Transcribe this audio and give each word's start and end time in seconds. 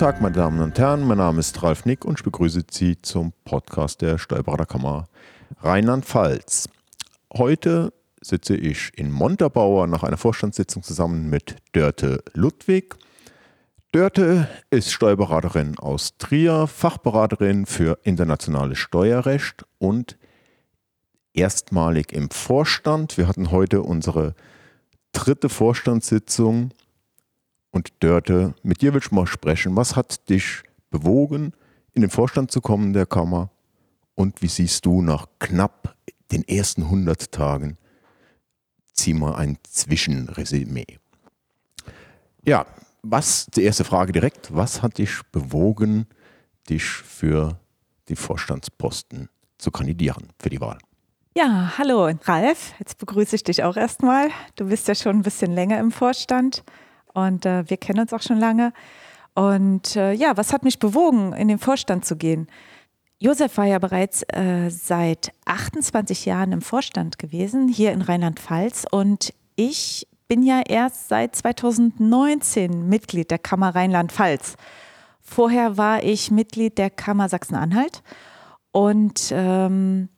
Tag, 0.00 0.22
meine 0.22 0.34
Damen 0.34 0.62
und 0.62 0.78
Herren. 0.78 1.06
Mein 1.06 1.18
Name 1.18 1.40
ist 1.40 1.62
Ralf 1.62 1.84
Nick 1.84 2.06
und 2.06 2.18
ich 2.18 2.24
begrüße 2.24 2.62
Sie 2.70 3.02
zum 3.02 3.34
Podcast 3.44 4.00
der 4.00 4.16
Steuerberaterkammer 4.16 5.10
Rheinland-Pfalz. 5.60 6.70
Heute 7.36 7.92
sitze 8.22 8.56
ich 8.56 8.92
in 8.96 9.12
Montabaur 9.12 9.86
nach 9.86 10.02
einer 10.02 10.16
Vorstandssitzung 10.16 10.82
zusammen 10.82 11.28
mit 11.28 11.56
Dörte 11.72 12.24
Ludwig. 12.32 12.96
Dörte 13.92 14.48
ist 14.70 14.90
Steuerberaterin 14.90 15.78
aus 15.78 16.16
Trier, 16.16 16.66
Fachberaterin 16.66 17.66
für 17.66 17.98
internationales 18.02 18.78
Steuerrecht 18.78 19.66
und 19.76 20.16
erstmalig 21.34 22.10
im 22.10 22.30
Vorstand. 22.30 23.18
Wir 23.18 23.28
hatten 23.28 23.50
heute 23.50 23.82
unsere 23.82 24.34
dritte 25.12 25.50
Vorstandssitzung 25.50 26.70
und 27.70 27.90
Dörte, 28.00 28.54
mit 28.62 28.82
dir 28.82 28.92
will 28.92 29.00
ich 29.02 29.10
mal 29.10 29.26
sprechen. 29.26 29.76
Was 29.76 29.96
hat 29.96 30.28
dich 30.28 30.62
bewogen, 30.90 31.52
in 31.92 32.02
den 32.02 32.10
Vorstand 32.10 32.50
zu 32.50 32.60
kommen 32.60 32.92
der 32.92 33.06
Kammer? 33.06 33.50
Und 34.14 34.42
wie 34.42 34.48
siehst 34.48 34.86
du 34.86 35.02
nach 35.02 35.26
knapp 35.38 35.96
den 36.30 36.46
ersten 36.46 36.82
100 36.82 37.32
Tagen? 37.32 37.78
Zieh 38.92 39.14
mal 39.14 39.34
ein 39.34 39.58
Zwischenresümee. 39.62 40.98
Ja, 42.44 42.66
was, 43.02 43.46
die 43.46 43.62
erste 43.62 43.84
Frage 43.84 44.12
direkt, 44.12 44.54
was 44.54 44.82
hat 44.82 44.98
dich 44.98 45.22
bewogen, 45.32 46.06
dich 46.68 46.84
für 46.84 47.58
die 48.08 48.16
Vorstandsposten 48.16 49.28
zu 49.58 49.70
kandidieren 49.70 50.28
für 50.38 50.50
die 50.50 50.60
Wahl? 50.60 50.78
Ja, 51.36 51.74
hallo 51.78 52.10
Ralf, 52.24 52.74
jetzt 52.78 52.98
begrüße 52.98 53.36
ich 53.36 53.44
dich 53.44 53.62
auch 53.62 53.76
erstmal. 53.76 54.30
Du 54.56 54.66
bist 54.66 54.88
ja 54.88 54.94
schon 54.94 55.16
ein 55.16 55.22
bisschen 55.22 55.52
länger 55.52 55.78
im 55.78 55.92
Vorstand 55.92 56.64
und 57.14 57.46
äh, 57.46 57.68
wir 57.68 57.76
kennen 57.76 58.00
uns 58.00 58.12
auch 58.12 58.22
schon 58.22 58.38
lange. 58.38 58.72
Und 59.34 59.96
äh, 59.96 60.12
ja, 60.12 60.36
was 60.36 60.52
hat 60.52 60.64
mich 60.64 60.78
bewogen, 60.78 61.32
in 61.32 61.48
den 61.48 61.58
Vorstand 61.58 62.04
zu 62.04 62.16
gehen? 62.16 62.48
Josef 63.18 63.58
war 63.58 63.66
ja 63.66 63.78
bereits 63.78 64.22
äh, 64.28 64.70
seit 64.70 65.32
28 65.44 66.24
Jahren 66.24 66.52
im 66.52 66.62
Vorstand 66.62 67.18
gewesen, 67.18 67.68
hier 67.68 67.92
in 67.92 68.00
Rheinland-Pfalz. 68.00 68.86
Und 68.90 69.34
ich 69.56 70.08
bin 70.26 70.42
ja 70.42 70.62
erst 70.66 71.08
seit 71.08 71.36
2019 71.36 72.88
Mitglied 72.88 73.30
der 73.30 73.38
Kammer 73.38 73.74
Rheinland-Pfalz. 73.74 74.56
Vorher 75.20 75.76
war 75.76 76.02
ich 76.02 76.30
Mitglied 76.30 76.78
der 76.78 76.88
Kammer 76.88 77.28
Sachsen-Anhalt 77.28 78.02
und 78.72 79.30
ähm, 79.32 80.08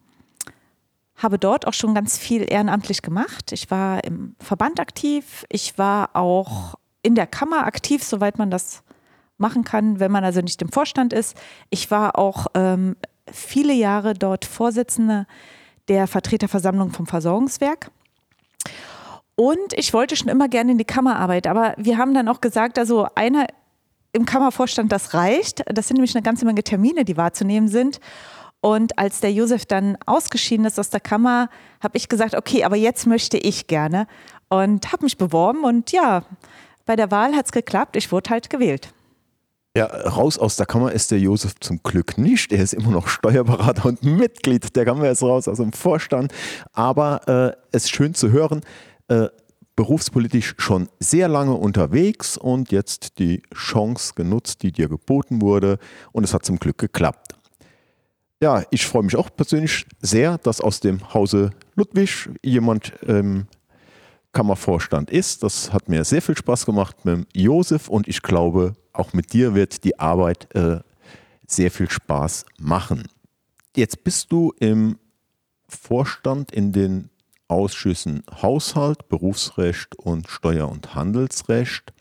habe 1.17 1.39
dort 1.39 1.67
auch 1.67 1.73
schon 1.73 1.95
ganz 1.95 2.19
viel 2.19 2.51
ehrenamtlich 2.51 3.03
gemacht. 3.03 3.53
Ich 3.53 3.71
war 3.71 4.05
im 4.05 4.37
Verband 4.39 4.81
aktiv, 4.81 5.45
ich 5.49 5.77
war 5.77 6.11
auch 6.15 6.75
in 7.03 7.15
der 7.15 7.27
Kammer 7.27 7.67
aktiv, 7.67 8.03
soweit 8.05 8.39
man 8.39 8.51
das 8.51 8.83
machen 9.39 9.65
kann, 9.65 10.01
wenn 10.01 10.11
man 10.13 10.25
also 10.25 10.41
nicht 10.41 10.63
im 10.63 10.71
Vorstand 10.71 11.13
ist. 11.13 11.37
Ich 11.71 11.91
war 11.91 12.19
auch 12.19 12.47
ähm, 12.55 12.97
viele 13.31 13.73
Jahre 13.73 14.15
dort 14.15 14.45
Vorsitzende 14.45 15.27
der 15.89 16.07
Vertreterversammlung 16.07 16.91
vom 16.91 17.07
Versorgungswerk. 17.07 17.91
Und 19.35 19.73
ich 19.75 19.93
wollte 19.93 20.17
schon 20.17 20.29
immer 20.29 20.49
gerne 20.49 20.73
in 20.73 20.79
die 20.79 20.85
Kammerarbeit, 20.85 21.47
aber 21.47 21.75
wir 21.77 21.99
haben 21.99 22.15
dann 22.15 22.29
auch 22.29 22.41
gesagt, 22.41 22.79
also 22.79 23.09
einer 23.15 23.47
im 24.13 24.27
Kammervorstand, 24.27 24.93
das 24.93 25.15
reicht. 25.15 25.63
Das 25.67 25.89
sind 25.89 25.97
nämlich 25.97 26.15
eine 26.15 26.23
ganze 26.23 26.45
Menge 26.45 26.63
Termine, 26.63 27.05
die 27.05 27.17
wahrzunehmen 27.17 27.69
sind. 27.69 27.99
Und 28.61 28.99
als 28.99 29.21
der 29.21 29.33
Josef 29.33 29.67
dann 29.67 29.97
ausgeschieden 30.07 30.67
ist 30.67 30.79
aus 30.79 30.91
der 30.91 31.01
Kammer, 31.01 31.49
habe 31.83 31.97
ich 31.97 32.09
gesagt, 32.09 32.37
okay, 32.37 32.63
aber 32.63 32.77
jetzt 32.77 33.07
möchte 33.07 33.39
ich 33.39 33.67
gerne. 33.67 34.07
Und 34.49 34.93
habe 34.93 35.05
mich 35.05 35.17
beworben 35.17 35.65
und 35.65 35.93
ja, 35.93 36.25
bei 36.93 36.97
der 36.97 37.11
Wahl 37.11 37.35
hat 37.35 37.47
es 37.47 37.53
geklappt. 37.53 37.97
Ich 37.97 38.13
wurde 38.13 38.29
halt 38.29 38.51
gewählt. 38.51 38.93
Ja, 39.75 39.87
raus 39.87 40.37
aus 40.37 40.57
der 40.57 40.67
Kammer 40.67 40.93
ist 40.93 41.11
der 41.11 41.19
Josef 41.19 41.55
zum 41.59 41.83
Glück 41.83 42.19
nicht. 42.19 42.53
Er 42.53 42.63
ist 42.63 42.75
immer 42.75 42.91
noch 42.91 43.09
Steuerberater 43.09 43.87
und 43.87 44.03
Mitglied 44.03 44.77
der 44.77 44.85
Kammer 44.85 45.09
ist 45.09 45.23
raus 45.23 45.49
aus 45.49 45.57
dem 45.57 45.73
Vorstand. 45.73 46.35
Aber 46.75 47.27
äh, 47.27 47.57
es 47.75 47.85
ist 47.85 47.93
schön 47.93 48.13
zu 48.13 48.31
hören, 48.31 48.61
äh, 49.09 49.29
berufspolitisch 49.75 50.55
schon 50.59 50.91
sehr 51.01 51.29
lange 51.29 51.55
unterwegs 51.55 52.37
und 52.37 52.71
jetzt 52.71 53.19
die 53.19 53.43
Chance 53.55 54.13
genutzt, 54.15 54.63
die 54.63 54.71
dir 54.71 54.91
geboten 54.91 55.41
wurde. 55.41 55.79
Und 56.13 56.25
es 56.25 56.35
hat 56.35 56.45
zum 56.45 56.59
Glück 56.59 56.77
geklappt. 56.77 57.33
Ja, 58.43 58.65
ich 58.69 58.85
freue 58.85 59.05
mich 59.05 59.17
auch 59.17 59.31
persönlich 59.35 59.87
sehr, 60.03 60.37
dass 60.37 60.61
aus 60.61 60.81
dem 60.81 61.15
Hause 61.15 61.53
Ludwig 61.75 62.29
jemand 62.43 62.93
ähm, 63.07 63.47
Kammervorstand 64.33 65.11
ist. 65.11 65.43
Das 65.43 65.73
hat 65.73 65.89
mir 65.89 66.05
sehr 66.05 66.23
viel 66.23 66.37
Spaß 66.37 66.67
gemacht 66.67 67.05
mit 67.05 67.27
Josef 67.35 67.89
und 67.89 68.09
ich 68.09 68.23
glaube, 68.23 68.75
auch 68.93 69.13
mit 69.13 69.33
dir 69.33 69.55
wird 69.55 69.85
die 69.85 69.99
Arbeit 69.99 70.55
äh, 70.55 70.81
sehr 71.47 71.71
viel 71.71 71.91
Spaß 71.91 72.47
machen. 72.59 73.09
Jetzt 73.77 74.05
bist 74.05 74.33
du 74.33 74.53
im 74.59 74.99
Vorstand 75.69 76.53
in 76.53 76.73
den 76.73 77.11
Ausschüssen 77.49 78.23
Haushalt, 78.31 79.09
Berufsrecht 79.09 79.95
und 79.97 80.29
Steuer- 80.29 80.71
und 80.71 80.95
Handelsrecht. 80.95 81.93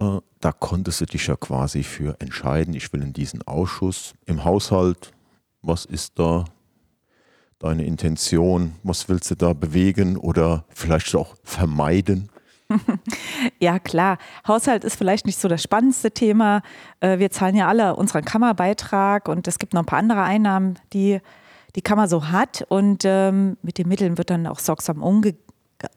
Äh, 0.00 0.18
da 0.40 0.52
konntest 0.52 1.02
du 1.02 1.06
dich 1.06 1.26
ja 1.26 1.36
quasi 1.36 1.82
für 1.82 2.16
entscheiden, 2.20 2.74
ich 2.74 2.92
will 2.92 3.02
in 3.02 3.12
diesen 3.12 3.42
Ausschuss. 3.42 4.14
Im 4.26 4.44
Haushalt, 4.44 5.12
was 5.60 5.84
ist 5.84 6.18
da 6.18 6.44
deine 7.62 7.84
Intention? 7.84 8.72
Was 8.82 9.08
willst 9.08 9.30
du 9.30 9.34
da 9.34 9.52
bewegen 9.52 10.16
oder 10.16 10.64
vielleicht 10.68 11.14
auch 11.14 11.36
vermeiden? 11.42 12.28
Ja, 13.58 13.78
klar. 13.78 14.18
Haushalt 14.48 14.82
ist 14.82 14.96
vielleicht 14.96 15.26
nicht 15.26 15.38
so 15.38 15.46
das 15.46 15.62
spannendste 15.62 16.10
Thema. 16.10 16.62
Äh, 17.00 17.18
wir 17.18 17.30
zahlen 17.30 17.54
ja 17.54 17.68
alle 17.68 17.96
unseren 17.96 18.24
Kammerbeitrag 18.24 19.28
und 19.28 19.46
es 19.46 19.58
gibt 19.58 19.74
noch 19.74 19.82
ein 19.82 19.86
paar 19.86 19.98
andere 19.98 20.22
Einnahmen, 20.22 20.78
die 20.92 21.20
die 21.76 21.82
Kammer 21.82 22.08
so 22.08 22.28
hat. 22.28 22.64
Und 22.68 23.02
ähm, 23.04 23.58
mit 23.62 23.76
den 23.78 23.88
Mitteln 23.88 24.16
wird 24.16 24.30
dann 24.30 24.46
auch 24.46 24.58
sorgsam 24.58 25.02
umge 25.02 25.34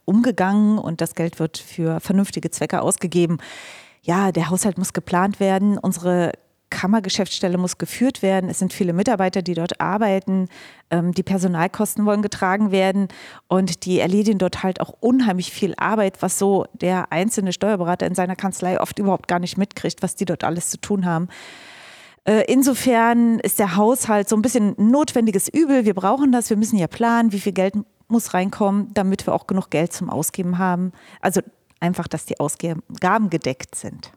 umgegangen 0.03 0.79
und 0.79 0.99
das 0.99 1.13
Geld 1.13 1.39
wird 1.39 1.59
für 1.59 1.99
vernünftige 1.99 2.49
Zwecke 2.49 2.81
ausgegeben. 2.81 3.37
Ja, 4.01 4.31
der 4.31 4.49
Haushalt 4.49 4.77
muss 4.77 4.93
geplant 4.93 5.39
werden. 5.39 5.77
Unsere 5.77 6.31
Kammergeschäftsstelle 6.75 7.57
muss 7.57 7.77
geführt 7.77 8.21
werden. 8.21 8.49
Es 8.49 8.59
sind 8.59 8.73
viele 8.73 8.91
Mitarbeiter, 8.91 9.41
die 9.41 9.53
dort 9.53 9.79
arbeiten. 9.79 10.49
Ähm, 10.89 11.13
die 11.13 11.23
Personalkosten 11.23 12.05
wollen 12.05 12.21
getragen 12.21 12.71
werden 12.71 13.07
und 13.47 13.85
die 13.85 14.01
erledigen 14.01 14.39
dort 14.39 14.61
halt 14.61 14.81
auch 14.81 14.93
unheimlich 14.99 15.51
viel 15.51 15.73
Arbeit, 15.77 16.21
was 16.21 16.37
so 16.37 16.65
der 16.73 17.13
einzelne 17.13 17.53
Steuerberater 17.53 18.05
in 18.05 18.13
seiner 18.13 18.35
Kanzlei 18.35 18.81
oft 18.81 18.99
überhaupt 18.99 19.29
gar 19.29 19.39
nicht 19.39 19.57
mitkriegt, 19.57 20.03
was 20.03 20.15
die 20.15 20.25
dort 20.25 20.43
alles 20.43 20.69
zu 20.69 20.77
tun 20.77 21.05
haben. 21.05 21.29
Äh, 22.25 22.43
insofern 22.51 23.39
ist 23.39 23.57
der 23.57 23.77
Haushalt 23.77 24.27
so 24.27 24.35
ein 24.35 24.41
bisschen 24.41 24.75
notwendiges 24.77 25.47
Übel. 25.47 25.85
Wir 25.85 25.93
brauchen 25.93 26.33
das, 26.33 26.49
wir 26.49 26.57
müssen 26.57 26.77
ja 26.77 26.87
planen, 26.87 27.31
wie 27.31 27.39
viel 27.39 27.53
Geld 27.53 27.75
muss 28.09 28.33
reinkommen, 28.33 28.93
damit 28.93 29.25
wir 29.25 29.33
auch 29.33 29.47
genug 29.47 29.69
Geld 29.69 29.93
zum 29.93 30.09
Ausgeben 30.09 30.57
haben. 30.57 30.91
Also 31.21 31.39
einfach, 31.79 32.09
dass 32.09 32.25
die 32.25 32.39
Ausgaben 32.39 33.29
gedeckt 33.29 33.75
sind. 33.75 34.11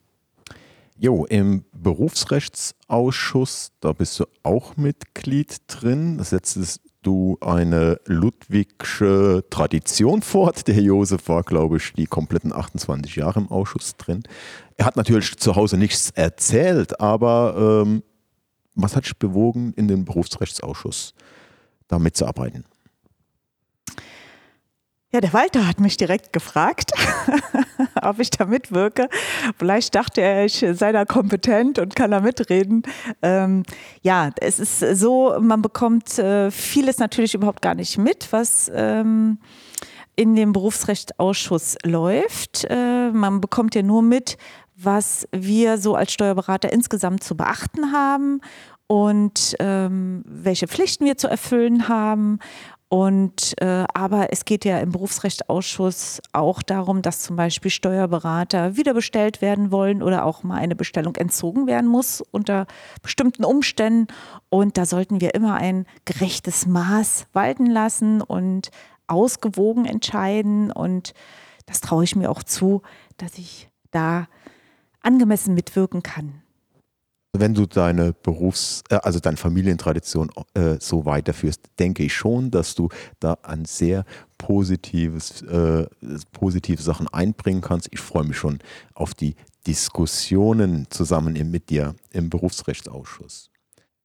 Jo, 1.01 1.27
im 1.27 1.65
Berufsrechtsausschuss, 1.73 3.71
da 3.79 3.93
bist 3.93 4.19
du 4.19 4.25
auch 4.43 4.77
Mitglied 4.77 5.59
drin. 5.69 6.19
Setztest 6.21 6.81
du 7.03 7.39
eine 7.41 8.01
ludwigsche 8.07 9.45
Tradition 9.49 10.23
fort. 10.23 10.67
Der 10.67 10.81
Josef 10.81 11.29
war, 11.29 11.45
glaube 11.45 11.77
ich, 11.77 11.93
die 11.93 12.07
kompletten 12.07 12.53
28 12.53 13.15
Jahre 13.15 13.39
im 13.39 13.49
Ausschuss 13.49 13.97
drin. 13.97 14.25
Er 14.77 14.87
hat 14.87 14.97
natürlich 14.97 15.37
zu 15.39 15.55
Hause 15.55 15.77
nichts 15.77 16.11
erzählt, 16.11 17.01
aber 17.01 17.85
ähm, 17.87 18.03
was 18.75 18.97
hat 18.97 19.05
dich 19.05 19.17
bewogen, 19.17 19.75
in 19.77 19.87
den 19.87 20.05
Berufsrechtsausschuss 20.05 21.15
da 21.87 22.01
mitzuarbeiten? 22.01 22.65
Ja, 25.11 25.23
der 25.23 25.33
Walter 25.33 25.67
hat 25.67 25.81
mich 25.81 25.97
direkt 25.97 26.35
gefragt, 26.35 26.93
ob 28.03 28.19
ich 28.19 28.29
da 28.29 28.45
mitwirke. 28.45 29.09
Vielleicht 29.57 29.95
dachte 29.95 30.21
er, 30.21 30.45
ich 30.45 30.63
sei 30.73 30.93
da 30.93 31.07
kompetent 31.07 31.79
und 31.79 31.97
kann 31.97 32.11
da 32.11 32.21
mitreden. 32.21 32.83
Ähm, 33.23 33.63
ja, 34.03 34.31
es 34.39 34.59
ist 34.59 34.81
so, 35.01 35.35
man 35.41 35.63
bekommt 35.63 36.19
äh, 36.19 36.51
vieles 36.51 36.99
natürlich 36.99 37.33
überhaupt 37.33 37.63
gar 37.63 37.75
nicht 37.75 37.97
mit, 37.97 38.31
was 38.33 38.71
ähm, 38.75 39.39
in 40.15 40.37
dem 40.37 40.53
Berufsrechtsausschuss 40.53 41.77
läuft. 41.85 42.67
Äh, 42.69 43.11
man 43.11 43.41
bekommt 43.41 43.75
ja 43.75 43.83
nur 43.83 44.03
mit, 44.03 44.37
was 44.77 45.27
wir 45.33 45.79
so 45.79 45.95
als 45.95 46.13
Steuerberater 46.13 46.71
insgesamt 46.71 47.25
zu 47.25 47.35
beachten 47.35 47.93
haben 47.93 48.43
und 48.87 49.57
ähm, 49.59 50.23
welche 50.27 50.69
Pflichten 50.69 51.07
wir 51.07 51.17
zu 51.17 51.29
erfüllen 51.29 51.89
haben 51.89 52.41
und 52.89 53.61
äh, 53.61 53.85
aber 53.93 54.33
es 54.33 54.47
geht 54.47 54.65
ja 54.65 54.79
im 54.79 54.93
Berufsrechtsausschuss 54.93 56.23
auch 56.33 56.63
darum, 56.63 57.03
dass 57.03 57.21
zum 57.21 57.37
Beispiel 57.37 57.71
Steuerberater 57.71 58.79
wieder 58.79 58.95
bestellt 58.95 59.43
werden 59.43 59.71
wollen 59.71 60.03
oder 60.03 60.25
auch 60.25 60.43
mal 60.43 60.57
eine 60.57 60.75
Bestellung 60.75 61.15
entzogen 61.17 61.67
werden 61.67 61.89
muss 61.89 62.23
unter 62.31 62.67
bestimmten 63.03 63.45
Umständen. 63.45 64.07
Und 64.49 64.79
da 64.79 64.87
sollten 64.87 65.21
wir 65.21 65.35
immer 65.35 65.55
ein 65.55 65.85
gerechtes 66.07 66.67
Maß 66.67 67.27
walten 67.35 67.67
lassen 67.67 68.23
und 68.23 68.71
ausgewogen 69.07 69.85
entscheiden. 69.85 70.73
Und 70.73 71.13
das 71.67 71.83
traue 71.83 72.05
ich 72.05 72.17
mir 72.17 72.31
auch 72.31 72.43
zu, 72.43 72.81
dass 73.19 73.37
ich 73.37 73.69
da 73.91 74.29
angemessen 75.03 75.53
mitwirken 75.53 76.03
kann. 76.03 76.43
Wenn 77.39 77.55
du 77.55 77.67
deine 77.67 78.13
Berufs-, 78.13 78.83
äh, 78.91 78.97
also 78.97 79.21
deine 79.21 79.37
Familientradition 79.37 80.31
äh, 80.55 80.77
so 80.81 81.05
weiterführst, 81.05 81.61
denke 81.79 82.03
ich 82.03 82.15
schon, 82.15 82.51
dass 82.51 82.75
du 82.75 82.89
da 83.21 83.39
ein 83.43 83.65
sehr 83.65 84.05
positives, 84.39 85.43
äh, 85.43 85.87
positive 86.33 86.83
Sachen 86.83 87.07
einbringen 87.09 87.61
kannst. 87.61 87.89
Ich 87.93 88.01
freue 88.01 88.25
mich 88.25 88.37
schon 88.37 88.59
auf 88.95 89.15
die 89.15 89.37
Diskussionen 89.67 90.87
zusammen 90.91 91.35
mit 91.51 91.71
dir 91.71 91.95
im 92.11 92.29
Berufsrechtsausschuss. 92.29 93.51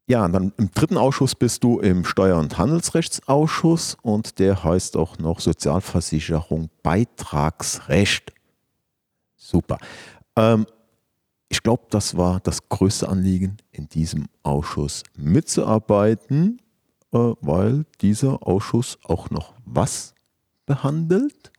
Ja, 0.05 0.27
dann 0.27 0.51
im 0.57 0.69
dritten 0.71 0.97
Ausschuss 0.97 1.33
bist 1.33 1.63
du 1.63 1.79
im 1.79 2.03
Steuer- 2.03 2.37
und 2.37 2.57
Handelsrechtsausschuss 2.57 3.97
und 4.01 4.37
der 4.37 4.63
heißt 4.63 4.97
auch 4.97 5.17
noch 5.17 5.39
Sozialversicherung 5.39 6.69
Beitragsrecht. 6.83 8.33
Super. 9.37 9.77
Ähm, 10.35 10.65
ich 11.53 11.61
glaube, 11.61 11.83
das 11.91 12.17
war 12.17 12.39
das 12.39 12.67
größte 12.67 13.07
Anliegen, 13.07 13.57
in 13.71 13.87
diesem 13.87 14.25
Ausschuss 14.41 15.03
mitzuarbeiten, 15.15 16.59
äh, 17.11 17.17
weil 17.41 17.85
dieser 18.01 18.47
Ausschuss 18.47 18.97
auch 19.03 19.29
noch 19.29 19.53
was 19.63 20.15
behandelt? 20.65 21.51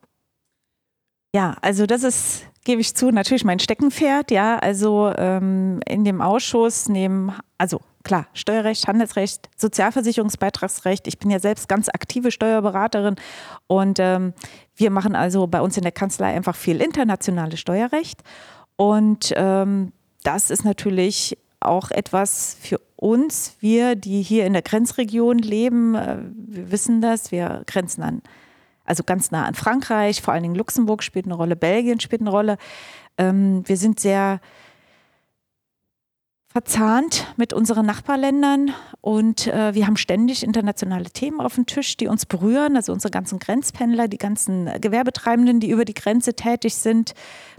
Ja, 1.33 1.55
also 1.61 1.85
das 1.85 2.03
ist, 2.03 2.43
gebe 2.65 2.81
ich 2.81 2.93
zu, 2.93 3.09
natürlich 3.09 3.45
mein 3.45 3.59
Steckenpferd. 3.59 4.31
Ja, 4.31 4.59
also 4.59 5.13
ähm, 5.15 5.79
in 5.87 6.03
dem 6.03 6.19
Ausschuss 6.19 6.89
nehmen, 6.89 7.31
also 7.57 7.79
klar, 8.03 8.27
Steuerrecht, 8.33 8.89
Handelsrecht, 8.89 9.49
Sozialversicherungsbeitragsrecht. 9.55 11.07
Ich 11.07 11.19
bin 11.19 11.29
ja 11.29 11.39
selbst 11.39 11.69
ganz 11.69 11.87
aktive 11.87 12.31
Steuerberaterin 12.31 13.15
und 13.67 13.99
ähm, 14.01 14.33
wir 14.75 14.91
machen 14.91 15.15
also 15.15 15.47
bei 15.47 15.61
uns 15.61 15.77
in 15.77 15.83
der 15.83 15.93
Kanzlei 15.93 16.33
einfach 16.33 16.57
viel 16.57 16.81
internationales 16.81 17.61
Steuerrecht. 17.61 18.23
Und 18.77 19.33
ähm, 19.35 19.91
das 20.23 20.49
ist 20.49 20.65
natürlich 20.65 21.37
auch 21.59 21.91
etwas 21.91 22.57
für 22.59 22.79
uns, 22.95 23.55
wir, 23.59 23.95
die 23.95 24.21
hier 24.21 24.45
in 24.45 24.53
der 24.53 24.61
Grenzregion 24.61 25.39
leben. 25.39 25.95
Äh, 25.95 26.17
wir 26.33 26.71
wissen 26.71 27.01
das, 27.01 27.31
wir 27.31 27.63
grenzen 27.65 28.03
an, 28.03 28.21
also 28.85 29.03
ganz 29.03 29.31
nah 29.31 29.45
an 29.45 29.55
Frankreich, 29.55 30.21
vor 30.21 30.33
allen 30.33 30.43
Dingen 30.43 30.55
Luxemburg 30.55 31.03
spielt 31.03 31.25
eine 31.25 31.35
Rolle, 31.35 31.55
Belgien 31.55 31.99
spielt 31.99 32.21
eine 32.21 32.29
Rolle. 32.29 32.57
Ähm, 33.17 33.63
wir 33.65 33.77
sind 33.77 33.99
sehr 33.99 34.39
verzahnt 36.55 37.27
mit 37.35 37.51
unseren 37.51 37.85
Nachbarländern 37.85 38.73
und 39.01 39.45
äh, 39.47 39.73
wir 39.73 39.87
haben 39.87 39.97
ständig 39.97 40.41
internationale 40.41 41.09
Themen 41.09 41.41
auf 41.41 41.55
dem 41.55 41.65
Tisch, 41.65 41.97
die 41.97 42.07
uns 42.07 42.25
berühren. 42.25 42.77
Also 42.77 42.93
unsere 42.93 43.11
ganzen 43.11 43.39
Grenzpendler, 43.39 44.07
die 44.07 44.17
ganzen 44.17 44.69
Gewerbetreibenden, 44.79 45.59
die 45.59 45.69
über 45.69 45.83
die 45.83 45.93
Grenze 45.93 46.33
tätig 46.33 46.75
sind, 46.75 47.13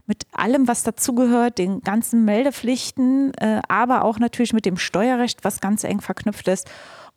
mit 0.07 0.23
allem, 0.33 0.67
was 0.67 0.83
dazugehört, 0.83 1.59
den 1.59 1.83
ganzen 1.83 2.25
Meldepflichten, 2.25 3.35
äh, 3.35 3.61
aber 3.69 4.03
auch 4.03 4.19
natürlich 4.19 4.55
mit 4.55 4.65
dem 4.65 4.79
Steuerrecht, 4.79 5.45
was 5.45 5.61
ganz 5.61 5.85
eng 5.85 6.01
verknüpft 6.01 6.49
ist. 6.49 6.67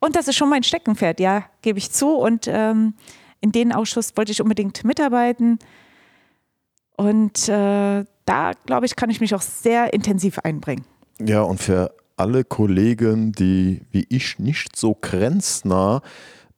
Und 0.00 0.16
das 0.16 0.28
ist 0.28 0.36
schon 0.36 0.50
mein 0.50 0.64
Steckenpferd, 0.64 1.18
ja, 1.18 1.44
gebe 1.62 1.78
ich 1.78 1.90
zu. 1.90 2.10
Und 2.10 2.46
ähm, 2.46 2.92
in 3.40 3.52
den 3.52 3.72
Ausschuss 3.72 4.14
wollte 4.18 4.32
ich 4.32 4.42
unbedingt 4.42 4.84
mitarbeiten. 4.84 5.58
Und 6.98 7.48
äh, 7.48 8.04
da, 8.26 8.52
glaube 8.66 8.84
ich, 8.84 8.96
kann 8.96 9.08
ich 9.08 9.22
mich 9.22 9.34
auch 9.34 9.40
sehr 9.40 9.94
intensiv 9.94 10.40
einbringen. 10.40 10.84
Ja, 11.24 11.42
und 11.42 11.60
für 11.60 11.92
alle 12.16 12.44
Kollegen, 12.44 13.32
die 13.32 13.82
wie 13.90 14.06
ich 14.08 14.38
nicht 14.38 14.74
so 14.76 14.96
grenznah 14.98 16.00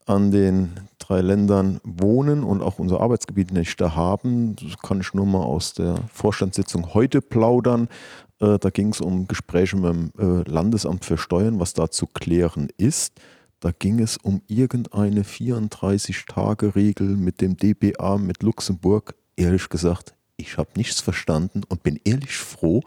an 0.06 0.30
den 0.30 0.72
drei 0.98 1.20
Ländern 1.20 1.80
wohnen 1.82 2.44
und 2.44 2.62
auch 2.62 2.78
unser 2.78 3.00
Arbeitsgebiet 3.00 3.52
nicht 3.52 3.80
da 3.80 3.96
haben, 3.96 4.54
kann 4.82 5.00
ich 5.00 5.14
nur 5.14 5.26
mal 5.26 5.42
aus 5.42 5.74
der 5.74 5.96
Vorstandssitzung 6.12 6.94
heute 6.94 7.20
plaudern. 7.20 7.88
Äh, 8.38 8.58
da 8.58 8.70
ging 8.70 8.90
es 8.90 9.00
um 9.00 9.26
Gespräche 9.26 9.76
mit 9.76 9.92
dem 9.92 10.12
äh, 10.18 10.48
Landesamt 10.48 11.04
für 11.04 11.18
Steuern, 11.18 11.58
was 11.58 11.74
da 11.74 11.90
zu 11.90 12.06
klären 12.06 12.68
ist. 12.76 13.20
Da 13.58 13.72
ging 13.76 13.98
es 13.98 14.16
um 14.16 14.42
irgendeine 14.46 15.22
34-Tage-Regel 15.22 17.16
mit 17.16 17.40
dem 17.40 17.56
DBA 17.56 18.18
mit 18.18 18.42
Luxemburg. 18.42 19.14
Ehrlich 19.36 19.68
gesagt, 19.68 20.14
ich 20.36 20.58
habe 20.58 20.70
nichts 20.76 21.00
verstanden 21.00 21.62
und 21.68 21.82
bin 21.82 22.00
ehrlich 22.04 22.36
froh, 22.36 22.82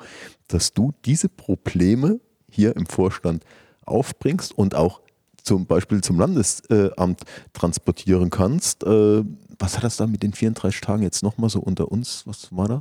dass 0.48 0.74
du 0.74 0.94
diese 1.06 1.30
Probleme 1.30 2.20
hier 2.50 2.76
im 2.76 2.86
Vorstand 2.86 3.44
aufbringst 3.86 4.58
und 4.58 4.76
auch 4.76 5.02
zum 5.44 5.66
Beispiel 5.66 6.02
zum 6.02 6.20
Landesamt 6.20 7.22
transportieren 7.54 8.30
kannst. 8.30 8.84
Äh, 8.84 9.24
was 9.60 9.78
hat 9.78 9.84
das 9.84 9.98
da 9.98 10.08
mit 10.08 10.24
den 10.24 10.34
34 10.34 10.82
Tagen 10.82 11.04
jetzt 11.04 11.24
nochmal 11.24 11.50
so 11.50 11.60
unter 11.60 11.92
uns? 11.92 12.24
Was 12.26 12.56
war 12.56 12.68
da? 12.68 12.80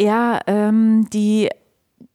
Ja, 0.00 0.40
ähm, 0.46 1.08
die 1.12 1.50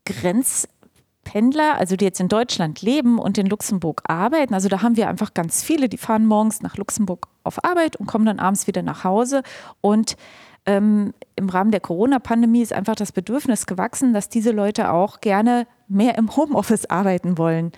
Grenzpendler, 0.06 1.78
also 1.78 1.96
die 1.96 2.06
jetzt 2.06 2.20
in 2.20 2.30
Deutschland 2.30 2.82
leben 2.82 3.20
und 3.20 3.38
in 3.38 3.46
Luxemburg 3.46 4.02
arbeiten, 4.08 4.54
also 4.54 4.70
da 4.70 4.82
haben 4.82 4.98
wir 4.98 5.08
einfach 5.08 5.34
ganz 5.34 5.62
viele, 5.62 5.88
die 5.88 5.98
fahren 5.98 6.26
morgens 6.26 6.62
nach 6.62 6.78
Luxemburg 6.78 7.28
auf 7.44 7.64
Arbeit 7.64 7.96
und 7.98 8.08
kommen 8.08 8.26
dann 8.26 8.40
abends 8.40 8.66
wieder 8.66 8.82
nach 8.82 9.04
Hause 9.04 9.44
und 9.82 10.16
ähm, 10.66 11.14
im 11.36 11.50
Rahmen 11.50 11.72
der 11.72 11.80
Corona-Pandemie 11.80 12.62
ist 12.62 12.74
einfach 12.74 12.96
das 12.96 13.12
Bedürfnis 13.12 13.66
gewachsen, 13.66 14.14
dass 14.14 14.30
diese 14.30 14.52
Leute 14.52 14.92
auch 14.92 15.22
gerne 15.22 15.68
mehr 15.88 16.18
im 16.18 16.36
Homeoffice 16.36 16.86
arbeiten 16.88 17.38
wollen. 17.38 17.72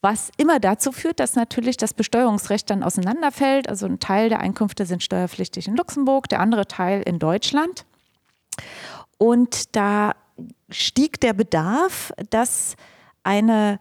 Was 0.00 0.30
immer 0.36 0.60
dazu 0.60 0.92
führt, 0.92 1.18
dass 1.18 1.34
natürlich 1.34 1.76
das 1.76 1.92
Besteuerungsrecht 1.92 2.70
dann 2.70 2.84
auseinanderfällt. 2.84 3.68
Also 3.68 3.86
ein 3.86 3.98
Teil 3.98 4.28
der 4.28 4.40
Einkünfte 4.40 4.86
sind 4.86 5.02
steuerpflichtig 5.02 5.66
in 5.66 5.76
Luxemburg, 5.76 6.28
der 6.28 6.40
andere 6.40 6.68
Teil 6.68 7.02
in 7.02 7.18
Deutschland. 7.18 7.84
Und 9.16 9.74
da 9.74 10.14
stieg 10.70 11.20
der 11.20 11.32
Bedarf, 11.32 12.12
dass 12.30 12.76
eine 13.24 13.80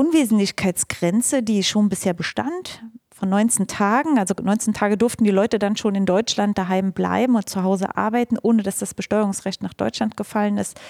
Unwesentlichkeitsgrenze, 0.00 1.42
die 1.42 1.62
schon 1.62 1.90
bisher 1.90 2.14
bestand, 2.14 2.82
von 3.12 3.28
19 3.28 3.66
Tagen, 3.66 4.18
also 4.18 4.34
19 4.42 4.72
Tage 4.72 4.96
durften 4.96 5.24
die 5.24 5.30
Leute 5.30 5.58
dann 5.58 5.76
schon 5.76 5.94
in 5.94 6.06
Deutschland 6.06 6.56
daheim 6.56 6.94
bleiben 6.94 7.34
und 7.36 7.46
zu 7.50 7.62
Hause 7.62 7.98
arbeiten, 7.98 8.38
ohne 8.40 8.62
dass 8.62 8.78
das 8.78 8.94
Besteuerungsrecht 8.94 9.62
nach 9.62 9.74
Deutschland 9.74 10.16
gefallen 10.16 10.56
ist, 10.56 10.80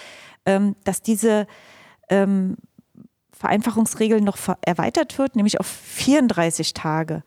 ähm, 0.47 0.77
dass 0.85 1.03
diese 1.03 1.49
ähm, 2.09 2.57
Vereinfachungsregel 3.33 4.21
noch 4.21 4.39
erweitert 4.63 5.19
wird, 5.19 5.35
nämlich 5.35 5.59
auf 5.59 5.67
34 5.67 6.73
Tage. 6.73 7.25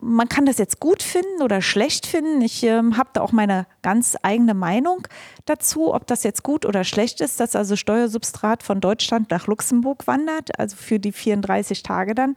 Man 0.00 0.28
kann 0.28 0.44
das 0.44 0.58
jetzt 0.58 0.80
gut 0.80 1.04
finden 1.04 1.40
oder 1.40 1.62
schlecht 1.62 2.06
finden. 2.06 2.40
Ich 2.40 2.64
ähm, 2.64 2.96
habe 2.96 3.10
da 3.12 3.20
auch 3.20 3.30
meine 3.30 3.66
ganz 3.82 4.16
eigene 4.22 4.54
Meinung 4.54 5.06
dazu, 5.44 5.94
ob 5.94 6.06
das 6.08 6.24
jetzt 6.24 6.42
gut 6.42 6.66
oder 6.66 6.82
schlecht 6.82 7.20
ist, 7.20 7.38
dass 7.38 7.54
also 7.54 7.76
Steuersubstrat 7.76 8.64
von 8.64 8.80
Deutschland 8.80 9.30
nach 9.30 9.46
Luxemburg 9.46 10.08
wandert, 10.08 10.58
also 10.58 10.76
für 10.76 10.98
die 10.98 11.12
34 11.12 11.84
Tage 11.84 12.16
dann. 12.16 12.34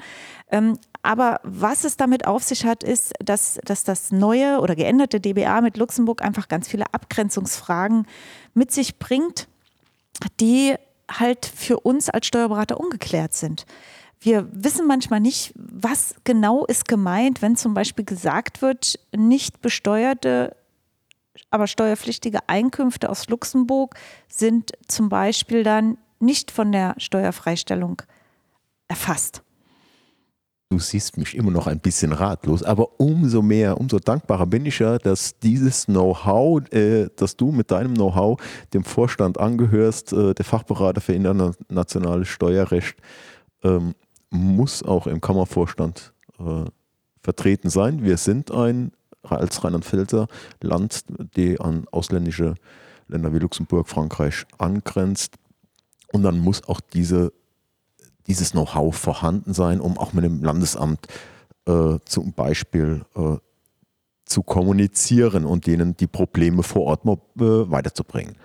Ähm, 0.51 0.77
aber 1.01 1.39
was 1.43 1.83
es 1.83 1.97
damit 1.97 2.27
auf 2.27 2.43
sich 2.43 2.65
hat, 2.65 2.83
ist, 2.83 3.13
dass, 3.19 3.59
dass 3.65 3.83
das 3.83 4.11
neue 4.11 4.59
oder 4.59 4.75
geänderte 4.75 5.19
DBA 5.19 5.61
mit 5.61 5.77
Luxemburg 5.77 6.21
einfach 6.21 6.47
ganz 6.47 6.67
viele 6.67 6.85
Abgrenzungsfragen 6.93 8.05
mit 8.53 8.71
sich 8.71 8.99
bringt, 8.99 9.47
die 10.39 10.75
halt 11.09 11.45
für 11.45 11.79
uns 11.79 12.09
als 12.09 12.27
Steuerberater 12.27 12.79
ungeklärt 12.79 13.33
sind. 13.33 13.65
Wir 14.23 14.47
wissen 14.51 14.85
manchmal 14.87 15.19
nicht, 15.19 15.51
was 15.55 16.13
genau 16.23 16.65
ist 16.65 16.87
gemeint, 16.87 17.41
wenn 17.41 17.55
zum 17.55 17.73
Beispiel 17.73 18.05
gesagt 18.05 18.61
wird, 18.61 18.99
nicht 19.15 19.61
besteuerte, 19.61 20.55
aber 21.49 21.65
steuerpflichtige 21.65 22.47
Einkünfte 22.47 23.09
aus 23.09 23.29
Luxemburg 23.29 23.95
sind 24.27 24.73
zum 24.87 25.09
Beispiel 25.09 25.63
dann 25.63 25.97
nicht 26.19 26.51
von 26.51 26.71
der 26.71 26.93
Steuerfreistellung 26.97 28.03
erfasst. 28.87 29.41
Du 30.69 30.77
siehst 30.77 31.17
mich 31.17 31.35
immer 31.35 31.51
noch 31.51 31.65
ein 31.65 31.79
bisschen 31.79 32.13
ratlos, 32.13 32.61
aber 32.61 32.99
umso 32.99 33.41
mehr, 33.41 33.77
umso 33.77 33.97
dankbarer 33.97 34.45
bin 34.45 34.67
ich 34.67 34.79
ja, 34.79 34.99
dass 34.99 35.37
dieses 35.39 35.87
Know-how, 35.87 36.61
äh, 36.71 37.09
dass 37.15 37.35
du 37.35 37.51
mit 37.51 37.71
deinem 37.71 37.95
Know-how 37.95 38.39
dem 38.73 38.83
Vorstand 38.83 39.39
angehörst, 39.39 40.13
äh, 40.13 40.33
der 40.33 40.45
Fachberater 40.45 41.01
für 41.01 41.13
internationales 41.13 42.29
Steuerrecht, 42.29 42.95
ähm, 43.63 43.95
muss 44.31 44.81
auch 44.81 45.05
im 45.05 45.21
Kammervorstand 45.21 46.13
äh, 46.39 46.65
vertreten 47.21 47.69
sein. 47.69 48.03
Wir 48.03 48.17
sind 48.17 48.51
ein 48.51 48.91
als 49.21 49.63
Rheinland-Pfälzer 49.63 50.27
Land, 50.61 51.03
die 51.35 51.59
an 51.59 51.85
ausländische 51.91 52.55
Länder 53.07 53.33
wie 53.33 53.39
Luxemburg, 53.39 53.87
Frankreich 53.87 54.45
angrenzt. 54.57 55.35
Und 56.11 56.23
dann 56.23 56.39
muss 56.39 56.67
auch 56.67 56.81
diese 56.81 57.31
dieses 58.27 58.51
Know-how 58.51 58.95
vorhanden 58.95 59.53
sein, 59.53 59.81
um 59.81 59.97
auch 59.97 60.13
mit 60.13 60.23
dem 60.23 60.43
Landesamt 60.43 61.07
äh, 61.65 61.97
zum 62.05 62.33
Beispiel 62.33 63.03
äh, 63.15 63.37
zu 64.25 64.43
kommunizieren 64.43 65.45
und 65.45 65.67
denen 65.67 65.97
die 65.97 66.07
Probleme 66.07 66.63
vor 66.63 66.83
Ort 66.83 67.05
äh, 67.05 67.71
weiterzubringen. 67.71 68.35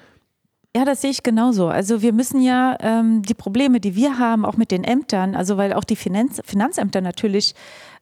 Ja, 0.76 0.84
das 0.84 1.00
sehe 1.00 1.10
ich 1.10 1.22
genauso. 1.22 1.68
Also 1.68 2.02
wir 2.02 2.12
müssen 2.12 2.38
ja 2.42 2.76
ähm, 2.80 3.22
die 3.22 3.32
Probleme, 3.32 3.80
die 3.80 3.96
wir 3.96 4.18
haben, 4.18 4.44
auch 4.44 4.58
mit 4.58 4.70
den 4.70 4.84
Ämtern, 4.84 5.34
also 5.34 5.56
weil 5.56 5.72
auch 5.72 5.84
die 5.84 5.96
Finanz 5.96 6.42
Finanzämter 6.44 7.00
natürlich 7.00 7.54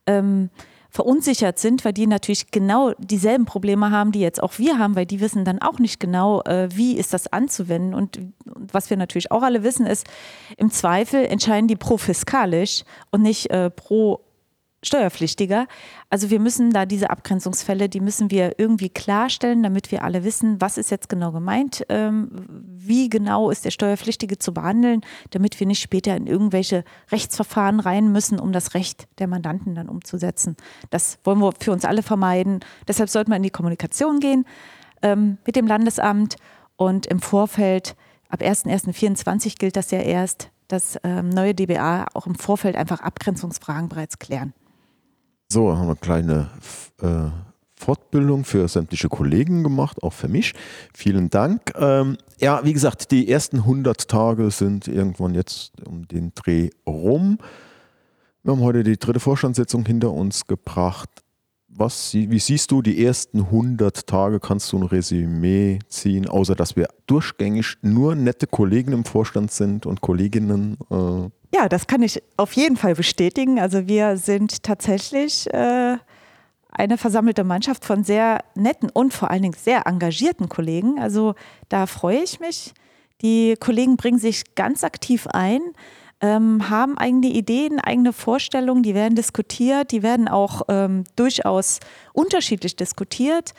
ähm, 0.08 0.50
verunsichert 0.90 1.60
sind, 1.60 1.84
weil 1.84 1.92
die 1.92 2.08
natürlich 2.08 2.50
genau 2.50 2.92
dieselben 2.98 3.44
Probleme 3.44 3.92
haben, 3.92 4.10
die 4.10 4.18
jetzt 4.18 4.42
auch 4.42 4.58
wir 4.58 4.76
haben, 4.76 4.96
weil 4.96 5.06
die 5.06 5.20
wissen 5.20 5.44
dann 5.44 5.62
auch 5.62 5.78
nicht 5.78 6.00
genau, 6.00 6.42
äh, 6.42 6.68
wie 6.74 6.96
ist 6.96 7.14
das 7.14 7.32
anzuwenden. 7.32 7.94
Und, 7.94 8.18
was 8.44 8.90
wir 8.90 8.96
natürlich 8.96 9.30
auch 9.30 9.44
alle 9.44 9.62
wissen, 9.62 9.86
ist, 9.86 10.08
im 10.56 10.72
Zweifel 10.72 11.24
entscheiden 11.26 11.68
die 11.68 11.76
pro 11.76 11.96
fiskalisch 11.96 12.82
und 13.12 13.22
nicht 13.22 13.50
äh, 13.50 13.70
pro 13.70 14.18
Steuerpflichtiger. 14.84 15.66
Also 16.10 16.30
wir 16.30 16.40
müssen 16.40 16.70
da 16.70 16.86
diese 16.86 17.10
Abgrenzungsfälle, 17.10 17.88
die 17.88 18.00
müssen 18.00 18.30
wir 18.30 18.58
irgendwie 18.58 18.90
klarstellen, 18.90 19.62
damit 19.62 19.90
wir 19.90 20.04
alle 20.04 20.24
wissen, 20.24 20.60
was 20.60 20.78
ist 20.78 20.90
jetzt 20.90 21.08
genau 21.08 21.32
gemeint, 21.32 21.84
ähm, 21.88 22.30
wie 22.48 23.08
genau 23.08 23.50
ist 23.50 23.64
der 23.64 23.70
Steuerpflichtige 23.70 24.38
zu 24.38 24.52
behandeln, 24.54 25.00
damit 25.30 25.58
wir 25.58 25.66
nicht 25.66 25.80
später 25.80 26.16
in 26.16 26.26
irgendwelche 26.26 26.84
Rechtsverfahren 27.10 27.80
rein 27.80 28.12
müssen, 28.12 28.38
um 28.38 28.52
das 28.52 28.74
Recht 28.74 29.08
der 29.18 29.26
Mandanten 29.26 29.74
dann 29.74 29.88
umzusetzen. 29.88 30.56
Das 30.90 31.18
wollen 31.24 31.40
wir 31.40 31.52
für 31.58 31.72
uns 31.72 31.84
alle 31.84 32.02
vermeiden. 32.02 32.60
Deshalb 32.86 33.10
sollten 33.10 33.30
wir 33.30 33.36
in 33.36 33.42
die 33.42 33.50
Kommunikation 33.50 34.20
gehen 34.20 34.44
ähm, 35.02 35.38
mit 35.46 35.56
dem 35.56 35.66
Landesamt 35.66 36.36
und 36.76 37.06
im 37.06 37.20
Vorfeld, 37.20 37.96
ab 38.28 38.40
1.1.24 38.40 39.58
gilt 39.58 39.76
das 39.76 39.90
ja 39.90 40.00
erst, 40.00 40.50
das 40.68 40.98
ähm, 41.04 41.28
neue 41.28 41.54
DBA 41.54 42.06
auch 42.14 42.26
im 42.26 42.34
Vorfeld 42.34 42.76
einfach 42.76 43.00
Abgrenzungsfragen 43.00 43.88
bereits 43.88 44.18
klären. 44.18 44.54
So, 45.54 45.70
haben 45.70 45.86
wir 45.86 45.90
eine 45.90 45.96
kleine 46.00 46.50
äh, 47.00 47.30
Fortbildung 47.76 48.44
für 48.44 48.66
sämtliche 48.66 49.08
Kollegen 49.08 49.62
gemacht, 49.62 50.02
auch 50.02 50.12
für 50.12 50.26
mich. 50.26 50.52
Vielen 50.92 51.30
Dank. 51.30 51.72
Ähm, 51.78 52.18
ja, 52.40 52.64
wie 52.64 52.72
gesagt, 52.72 53.12
die 53.12 53.30
ersten 53.30 53.58
100 53.58 54.08
Tage 54.08 54.50
sind 54.50 54.88
irgendwann 54.88 55.32
jetzt 55.32 55.70
um 55.86 56.08
den 56.08 56.32
Dreh 56.34 56.70
rum. 56.88 57.38
Wir 58.42 58.50
haben 58.50 58.62
heute 58.62 58.82
die 58.82 58.96
dritte 58.96 59.20
Vorstandssitzung 59.20 59.86
hinter 59.86 60.10
uns 60.10 60.48
gebracht. 60.48 61.08
Was, 61.76 62.14
wie 62.14 62.38
siehst 62.38 62.70
du 62.70 62.82
die 62.82 63.04
ersten 63.04 63.40
100 63.40 64.06
Tage? 64.06 64.38
Kannst 64.38 64.72
du 64.72 64.78
ein 64.78 64.84
Resümee 64.84 65.80
ziehen, 65.88 66.28
außer 66.28 66.54
dass 66.54 66.76
wir 66.76 66.88
durchgängig 67.08 67.78
nur 67.82 68.14
nette 68.14 68.46
Kollegen 68.46 68.92
im 68.92 69.04
Vorstand 69.04 69.50
sind 69.50 69.84
und 69.84 70.00
Kolleginnen? 70.00 70.76
Äh 70.88 71.30
ja, 71.56 71.68
das 71.68 71.88
kann 71.88 72.02
ich 72.02 72.22
auf 72.36 72.52
jeden 72.52 72.76
Fall 72.76 72.94
bestätigen. 72.94 73.58
Also 73.58 73.88
wir 73.88 74.16
sind 74.16 74.62
tatsächlich 74.62 75.52
äh, 75.52 75.96
eine 76.70 76.96
versammelte 76.96 77.42
Mannschaft 77.42 77.84
von 77.84 78.04
sehr 78.04 78.44
netten 78.54 78.88
und 78.90 79.12
vor 79.12 79.32
allen 79.32 79.42
Dingen 79.42 79.56
sehr 79.58 79.86
engagierten 79.86 80.48
Kollegen. 80.48 81.00
Also 81.00 81.34
da 81.68 81.86
freue 81.86 82.22
ich 82.22 82.38
mich. 82.38 82.72
Die 83.20 83.56
Kollegen 83.58 83.96
bringen 83.96 84.18
sich 84.18 84.54
ganz 84.54 84.84
aktiv 84.84 85.26
ein 85.28 85.60
ähm, 86.24 86.70
haben 86.70 86.96
eigene 86.96 87.26
Ideen, 87.26 87.80
eigene 87.80 88.14
Vorstellungen, 88.14 88.82
die 88.82 88.94
werden 88.94 89.14
diskutiert, 89.14 89.92
die 89.92 90.02
werden 90.02 90.26
auch 90.26 90.62
ähm, 90.68 91.04
durchaus 91.16 91.80
unterschiedlich 92.14 92.76
diskutiert. 92.76 93.52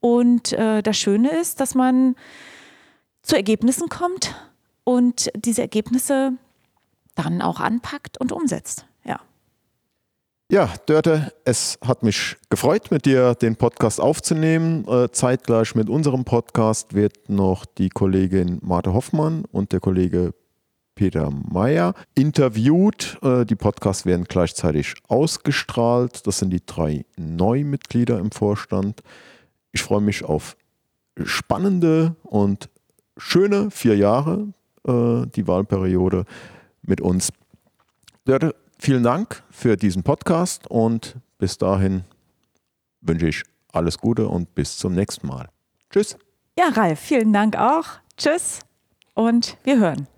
Und 0.00 0.54
äh, 0.54 0.82
das 0.82 0.96
Schöne 0.96 1.28
ist, 1.38 1.60
dass 1.60 1.74
man 1.74 2.16
zu 3.20 3.36
Ergebnissen 3.36 3.90
kommt 3.90 4.34
und 4.82 5.30
diese 5.36 5.60
Ergebnisse 5.60 6.32
dann 7.16 7.42
auch 7.42 7.60
anpackt 7.60 8.18
und 8.18 8.32
umsetzt. 8.32 8.86
Ja. 9.04 9.20
Ja, 10.50 10.72
Dörte, 10.86 11.34
es 11.44 11.78
hat 11.86 12.02
mich 12.02 12.36
gefreut, 12.48 12.90
mit 12.90 13.04
dir 13.04 13.34
den 13.34 13.56
Podcast 13.56 14.00
aufzunehmen. 14.00 14.88
Äh, 14.88 15.10
zeitgleich 15.10 15.74
mit 15.74 15.90
unserem 15.90 16.24
Podcast 16.24 16.94
wird 16.94 17.28
noch 17.28 17.66
die 17.66 17.90
Kollegin 17.90 18.58
Marte 18.62 18.94
Hoffmann 18.94 19.44
und 19.52 19.72
der 19.72 19.80
Kollege 19.80 20.32
Peter 20.96 21.30
Meyer 21.30 21.94
interviewt. 22.16 23.18
Äh, 23.22 23.44
die 23.44 23.54
Podcasts 23.54 24.04
werden 24.04 24.24
gleichzeitig 24.24 24.94
ausgestrahlt. 25.06 26.26
Das 26.26 26.38
sind 26.38 26.50
die 26.50 26.64
drei 26.66 27.04
Neumitglieder 27.16 28.18
im 28.18 28.32
Vorstand. 28.32 29.02
Ich 29.70 29.82
freue 29.82 30.00
mich 30.00 30.24
auf 30.24 30.56
spannende 31.22 32.16
und 32.24 32.68
schöne 33.16 33.70
vier 33.70 33.96
Jahre, 33.96 34.48
äh, 34.86 35.26
die 35.26 35.46
Wahlperiode 35.46 36.24
mit 36.82 37.00
uns. 37.00 37.30
Dörte, 38.24 38.54
vielen 38.78 39.02
Dank 39.02 39.42
für 39.50 39.76
diesen 39.76 40.02
Podcast 40.02 40.66
und 40.68 41.16
bis 41.38 41.58
dahin 41.58 42.04
wünsche 43.02 43.28
ich 43.28 43.42
alles 43.72 43.98
Gute 43.98 44.28
und 44.28 44.54
bis 44.54 44.78
zum 44.78 44.94
nächsten 44.94 45.26
Mal. 45.26 45.48
Tschüss. 45.90 46.16
Ja, 46.58 46.68
Ralf, 46.68 46.98
vielen 46.98 47.32
Dank 47.32 47.56
auch. 47.56 47.84
Tschüss 48.16 48.60
und 49.14 49.58
wir 49.64 49.78
hören. 49.78 50.08